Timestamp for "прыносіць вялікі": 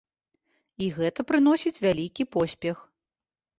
1.33-2.29